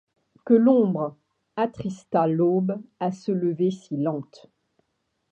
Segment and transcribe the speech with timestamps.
[0.45, 1.15] Que l'ombre
[1.55, 4.49] attristât l'aube à se lever si lente